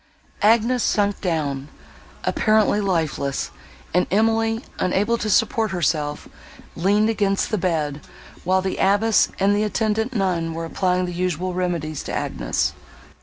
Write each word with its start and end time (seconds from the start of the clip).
Agnes 0.41 0.81
sunk 0.81 1.21
down, 1.21 1.67
apparently 2.23 2.81
lifeless, 2.81 3.51
and 3.93 4.07
Emily, 4.09 4.63
unable 4.79 5.15
to 5.15 5.29
support 5.29 5.69
herself, 5.69 6.27
leaned 6.75 7.07
against 7.07 7.51
the 7.51 7.57
bed, 7.59 8.01
while 8.43 8.63
the 8.63 8.77
abbess 8.77 9.27
and 9.39 9.55
the 9.55 9.61
attendant 9.63 10.11
nun 10.15 10.55
were 10.55 10.65
applying 10.65 11.05
the 11.05 11.13
usual 11.13 11.53
remedies 11.53 12.01
to 12.01 12.11
Agnes. 12.11 12.73